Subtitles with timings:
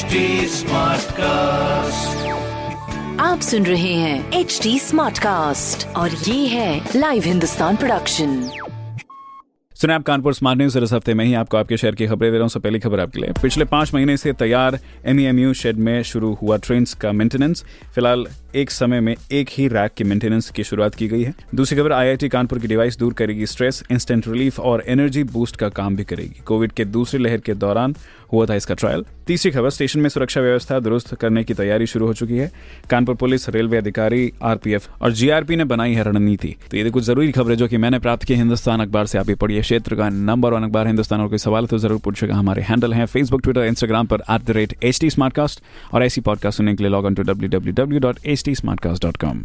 [0.00, 2.20] HD Smartcast.
[3.20, 8.50] आप सुन रहे हैं एच डी स्मार्ट कास्ट और ये है लाइव हिंदुस्तान प्रोडक्शन
[9.74, 12.38] सुना आप कानपुर स्मार्ट न्यूज़ इस हफ़्ते में ही आपको आपके शहर की खबरें दे
[12.38, 16.32] रहा हूँ। पहली खबर आपके लिए। पिछले पाँच महीने से तैयार एमईएमयू शेड में शुरू
[16.34, 20.94] हुआ ट्रेन का मेंटेनेंस फ़िलहाल एक समय में एक ही रैक की मेंटेनेंस की शुरुआत
[20.94, 24.84] की गई है। दूसरी खबर आईआईटी कानपुर की डिवाइस दूर करेगी स्ट्रेस इंस्टेंट रिलीफ और
[24.86, 27.94] एनर्जी बूस्ट का काम भी करेगी। कोविड के दूसरी लहर के दौरान
[28.32, 32.06] हुआ था इसका ट्रायल तीसरी खबर स्टेशन में सुरक्षा व्यवस्था दुरुस्त करने की तैयारी शुरू
[32.06, 32.50] हो चुकी है।
[32.90, 37.32] कानपुर पुलिस, रेलवे अधिकारी, आरपीएफ और जीआरपी ने बनाई है रणनीति। तो ये कुछ ज़रूरी
[37.32, 40.52] खबरें जो कि मैंने प्राप्त की हिंदुस्तान अखबार से, आप ही पढ़िए। क्षेत्र का नंबर
[40.52, 44.06] वन अखबार हिंदुस्तान, और कोई सवाल तो ज़रूर पूछेगा हमारे हैंडल है फेसबुक ट्विटर इंस्टाग्राम
[44.06, 45.08] पर at the rate H T
[45.94, 48.54] और ऐसी पॉडकास्ट सुनने के लिए log in to W W W dot H T
[49.16, 49.44] com